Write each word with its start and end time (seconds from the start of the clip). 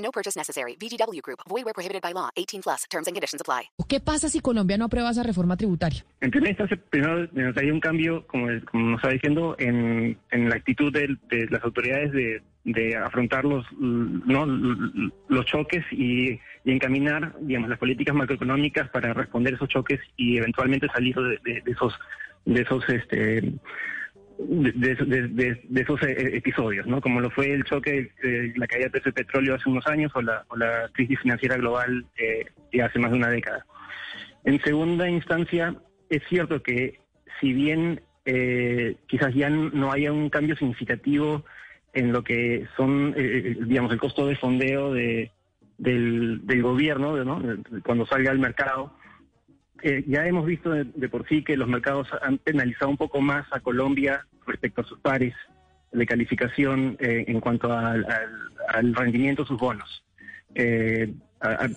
No 0.00 0.10
purchase 0.10 0.36
necessary. 0.36 0.76
VGW 0.76 1.20
Group. 1.22 1.40
Void 1.48 1.64
where 1.64 1.74
prohibited 1.74 2.02
by 2.02 2.12
law. 2.12 2.30
18 2.36 2.62
plus. 2.62 2.84
Terms 2.90 3.06
and 3.06 3.14
conditions 3.14 3.40
apply. 3.40 3.70
¿Qué 3.88 4.00
pasa 4.00 4.28
si 4.28 4.40
Colombia 4.40 4.76
no 4.76 4.86
aprueba 4.86 5.10
esa 5.10 5.22
reforma 5.22 5.56
tributaria? 5.56 6.04
En 6.20 6.30
primera 6.30 6.50
instancia, 6.50 6.78
primero 6.90 7.28
notaría 7.32 7.72
un 7.72 7.80
cambio, 7.80 8.26
como, 8.26 8.48
como 8.70 8.90
nos 8.90 8.98
está 9.00 9.10
diciendo, 9.10 9.56
en, 9.58 10.18
en 10.30 10.48
la 10.48 10.56
actitud 10.56 10.92
de, 10.92 11.16
de 11.28 11.46
las 11.50 11.62
autoridades 11.64 12.12
de, 12.12 12.42
de 12.64 12.96
afrontar 12.96 13.44
los, 13.44 13.64
¿no? 13.78 14.46
los 15.28 15.46
choques 15.46 15.84
y, 15.90 16.32
y, 16.32 16.40
encaminar 16.64 17.34
digamos, 17.40 17.70
las 17.70 17.78
políticas 17.78 18.14
macroeconómicas 18.14 18.88
para 18.90 19.14
responder 19.14 19.54
esos 19.54 19.68
choques 19.68 20.00
y 20.16 20.36
eventualmente 20.36 20.86
salir 20.88 21.16
de, 21.16 21.38
de, 21.44 21.60
de 21.62 21.72
esos 21.72 21.94
de 22.44 22.62
esos 22.62 22.88
este 22.88 23.52
de, 24.48 24.94
de, 24.94 25.60
de, 25.68 25.80
esos 25.80 26.02
eh, 26.02 26.36
episodios, 26.36 26.86
¿no? 26.86 27.00
Como 27.00 27.20
lo 27.20 27.30
fue 27.30 27.52
el 27.52 27.64
choque, 27.64 28.10
eh, 28.22 28.52
la 28.56 28.66
caída 28.66 28.84
del 28.84 28.92
precio 28.92 29.12
del 29.12 29.24
petróleo 29.24 29.54
hace 29.54 29.68
unos 29.68 29.86
años 29.86 30.12
o 30.14 30.22
la, 30.22 30.44
o 30.48 30.56
la 30.56 30.88
crisis 30.92 31.20
financiera 31.20 31.56
global 31.56 32.06
eh, 32.16 32.46
ya 32.72 32.86
hace 32.86 32.98
más 32.98 33.10
de 33.10 33.18
una 33.18 33.28
década. 33.28 33.64
En 34.44 34.60
segunda 34.62 35.08
instancia, 35.08 35.74
es 36.08 36.22
cierto 36.28 36.62
que 36.62 37.00
si 37.40 37.52
bien 37.52 38.00
eh, 38.24 38.96
quizás 39.06 39.34
ya 39.34 39.50
no 39.50 39.92
haya 39.92 40.12
un 40.12 40.30
cambio 40.30 40.56
significativo 40.56 41.44
en 41.92 42.12
lo 42.12 42.22
que 42.22 42.66
son, 42.76 43.14
eh, 43.16 43.56
digamos, 43.66 43.92
el 43.92 43.98
costo 43.98 44.26
de 44.26 44.36
fondeo 44.36 44.92
de, 44.92 45.32
del, 45.78 46.46
del 46.46 46.62
gobierno, 46.62 47.24
¿no? 47.24 47.42
cuando 47.84 48.06
salga 48.06 48.30
al 48.30 48.38
mercado, 48.38 48.94
eh, 49.82 50.04
ya 50.06 50.26
hemos 50.26 50.46
visto 50.46 50.70
de, 50.70 51.08
por 51.08 51.26
sí 51.28 51.42
que 51.42 51.56
los 51.56 51.68
mercados 51.68 52.08
han 52.22 52.38
penalizado 52.38 52.90
un 52.90 52.96
poco 52.96 53.20
más 53.20 53.46
a 53.52 53.60
Colombia 53.60 54.26
respecto 54.46 54.82
a 54.82 54.84
sus 54.84 54.98
pares 55.00 55.34
de 55.92 56.06
calificación 56.06 56.96
eh, 57.00 57.24
en 57.26 57.40
cuanto 57.40 57.72
al, 57.72 58.06
al, 58.68 58.94
rendimiento 58.94 59.42
de 59.42 59.48
sus 59.48 59.58
bonos, 59.58 60.04
eh, 60.54 61.12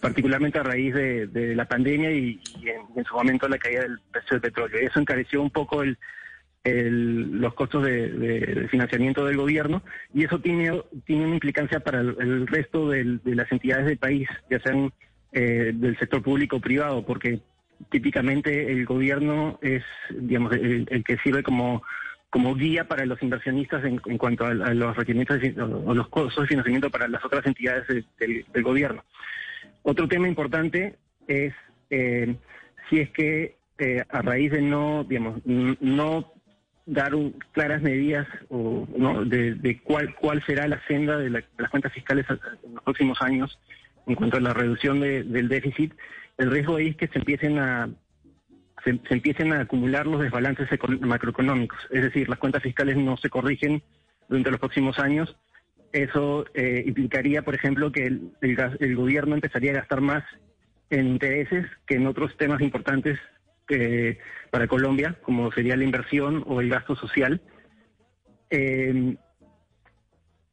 particularmente 0.00 0.58
a 0.58 0.62
raíz 0.62 0.94
de, 0.94 1.54
la 1.56 1.66
pandemia 1.66 2.12
y, 2.12 2.40
en, 2.94 3.04
su 3.04 3.14
momento 3.14 3.48
la 3.48 3.58
caída 3.58 3.82
del 3.82 3.98
precio 4.12 4.34
del 4.34 4.40
petróleo. 4.42 4.78
Eso 4.78 5.00
encareció 5.00 5.42
un 5.42 5.50
poco 5.50 5.82
el, 5.82 5.98
el, 6.64 7.40
los 7.40 7.54
costos 7.54 7.84
de, 7.84 8.68
financiamiento 8.70 9.24
del 9.24 9.36
gobierno 9.36 9.82
y 10.14 10.24
eso 10.24 10.38
tiene, 10.40 10.70
una 10.70 11.34
implicancia 11.34 11.80
para 11.80 12.00
el, 12.00 12.46
resto 12.46 12.90
de 12.90 13.18
las 13.24 13.50
entidades 13.50 13.86
del 13.86 13.98
país, 13.98 14.28
ya 14.50 14.60
sean 14.60 14.92
eh, 15.32 15.72
del 15.74 15.98
sector 15.98 16.22
público 16.22 16.56
o 16.56 16.60
privado, 16.60 17.04
porque 17.04 17.40
típicamente 17.90 18.72
el 18.72 18.84
gobierno 18.84 19.58
es, 19.62 19.82
digamos, 20.10 20.52
el, 20.52 20.86
el, 20.90 21.04
que 21.04 21.18
sirve 21.18 21.42
como, 21.42 21.82
como 22.30 22.54
guía 22.54 22.88
para 22.88 23.06
los 23.06 23.22
inversionistas 23.22 23.84
en, 23.84 24.00
en 24.04 24.18
cuanto 24.18 24.44
a, 24.44 24.52
los 24.52 24.96
requerimientos 24.96 25.40
o 25.86 25.94
los 25.94 26.08
costos 26.08 26.44
de 26.44 26.48
financiamiento 26.48 26.90
para 26.90 27.08
las 27.08 27.24
otras 27.24 27.46
entidades 27.46 27.86
del, 28.18 28.62
gobierno. 28.62 29.04
Otro 29.82 30.08
tema 30.08 30.28
importante 30.28 30.96
es 31.28 31.54
eh, 31.90 32.34
si 32.88 33.00
es 33.00 33.10
que 33.10 33.56
eh, 33.78 34.02
a 34.08 34.22
raíz 34.22 34.52
de 34.52 34.62
no, 34.62 35.04
digamos, 35.04 35.40
no 35.44 36.32
dar 36.86 37.12
claras 37.52 37.82
medidas 37.82 38.26
o 38.48 38.86
no 38.96 39.24
de, 39.24 39.80
cuál 39.82 40.14
cuál 40.14 40.42
será 40.46 40.68
la 40.68 40.80
senda 40.86 41.18
de, 41.18 41.30
la, 41.30 41.38
de, 41.40 41.46
las 41.58 41.70
cuentas 41.70 41.92
fiscales 41.92 42.26
en 42.30 42.74
los 42.74 42.82
próximos 42.84 43.20
años 43.20 43.58
en 44.06 44.14
cuanto 44.14 44.36
a 44.36 44.40
la 44.40 44.54
reducción 44.54 45.00
de, 45.00 45.24
del 45.24 45.48
déficit 45.48 45.92
el 46.38 46.50
riesgo 46.50 46.76
ahí 46.76 46.88
es 46.88 46.96
que 46.96 47.08
se 47.08 47.18
empiecen 47.18 47.58
a 47.58 47.88
se, 48.84 49.14
empiecen 49.14 49.52
a 49.52 49.62
acumular 49.62 50.06
los 50.06 50.20
desbalances 50.20 50.68
macroeconómicos, 51.00 51.78
es 51.90 52.02
decir, 52.02 52.28
las 52.28 52.38
cuentas 52.38 52.62
fiscales 52.62 52.96
no 52.96 53.16
se 53.16 53.28
corrigen 53.28 53.82
durante 54.28 54.50
los 54.50 54.60
próximos 54.60 54.98
años. 54.98 55.36
Eso 55.92 56.44
eh, 56.54 56.84
implicaría, 56.86 57.42
por 57.42 57.54
ejemplo, 57.54 57.90
que 57.90 58.06
el, 58.06 58.32
el, 58.42 58.56
el, 58.80 58.96
gobierno 58.96 59.34
empezaría 59.34 59.72
a 59.72 59.76
gastar 59.76 60.00
más 60.00 60.24
en 60.90 61.06
intereses 61.08 61.66
que 61.86 61.94
en 61.96 62.06
otros 62.06 62.36
temas 62.36 62.60
importantes 62.60 63.18
eh, 63.68 64.18
para 64.50 64.68
Colombia, 64.68 65.16
como 65.22 65.50
sería 65.52 65.76
la 65.76 65.84
inversión 65.84 66.44
o 66.46 66.60
el 66.60 66.68
gasto 66.68 66.94
social. 66.96 67.40
Eh, 68.50 69.16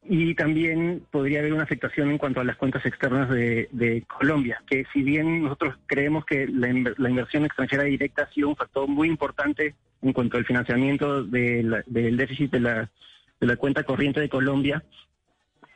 y 0.06 0.34
también 0.34 1.02
podría 1.10 1.40
haber 1.40 1.54
una 1.54 1.62
afectación 1.62 2.10
en 2.10 2.18
cuanto 2.18 2.40
a 2.40 2.44
las 2.44 2.56
cuentas 2.56 2.84
externas 2.84 3.30
de, 3.30 3.68
de 3.72 4.02
Colombia, 4.02 4.62
que 4.66 4.84
si 4.92 5.02
bien 5.02 5.42
nosotros 5.42 5.76
creemos 5.86 6.24
que 6.26 6.46
la, 6.46 6.68
la, 6.98 7.10
inversión 7.10 7.44
extranjera 7.44 7.84
directa 7.84 8.24
ha 8.24 8.32
sido 8.32 8.50
un 8.50 8.56
factor 8.56 8.86
muy 8.86 9.08
importante 9.08 9.74
en 10.02 10.12
cuanto 10.12 10.36
al 10.36 10.44
financiamiento 10.44 11.24
de 11.24 11.62
la, 11.62 11.82
del 11.86 12.16
déficit 12.16 12.52
de 12.52 12.60
la, 12.60 12.90
de 13.40 13.46
la 13.46 13.56
cuenta 13.56 13.84
corriente 13.84 14.20
de 14.20 14.28
Colombia, 14.28 14.84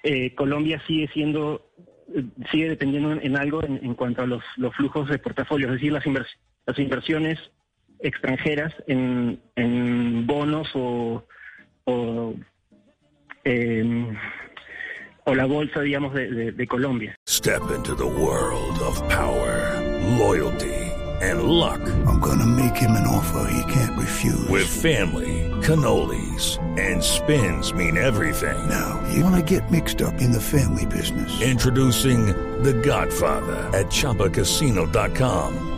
eh, 0.02 0.34
Colombia 0.34 0.82
sigue 0.86 1.08
siendo, 1.08 1.70
sigue 2.50 2.68
dependiendo 2.68 3.12
en, 3.12 3.36
algo 3.36 3.64
en, 3.64 3.80
en, 3.82 3.94
cuanto 3.94 4.22
a 4.22 4.26
los, 4.26 4.44
los, 4.56 4.74
flujos 4.76 5.08
de 5.08 5.18
portafolio, 5.18 5.68
es 5.68 5.74
decir, 5.74 5.92
las, 5.92 6.06
invers, 6.06 6.28
las 6.66 6.78
inversiones 6.78 7.38
extranjeras 8.00 8.74
en, 8.86 9.40
bonos 10.26 10.68
o 10.74 11.24
eh, 13.48 14.16
o 15.24 15.34
la 15.34 15.46
bolsa, 15.46 15.80
digamos, 15.80 16.14
de, 16.14 16.30
de, 16.30 16.52
de, 16.52 16.66
Colombia. 16.66 17.14
Step 17.26 17.70
into 17.70 17.94
the 17.94 18.06
world 18.06 18.78
of 18.80 18.96
power, 19.08 19.80
loyalty, 20.18 20.74
and 21.20 21.42
luck. 21.42 21.80
I'm 22.06 22.20
gonna 22.20 22.46
make 22.46 22.76
him 22.76 22.92
an 22.92 23.06
offer 23.06 23.50
he 23.50 23.72
can't 23.72 23.98
refuse. 23.98 24.48
With 24.48 24.66
family, 24.66 25.50
cannolis, 25.62 26.58
and 26.78 27.02
spins 27.02 27.72
mean 27.72 27.96
everything. 27.96 28.68
Now, 28.68 29.02
you 29.12 29.24
wanna 29.24 29.42
get 29.42 29.70
mixed 29.70 30.02
up 30.02 30.20
in 30.20 30.32
the 30.32 30.40
family 30.40 30.86
business. 30.86 31.40
Introducing 31.42 32.26
The 32.62 32.74
Godfather 32.74 33.56
at 33.76 33.86
ChumbaCasino.com. 33.86 35.77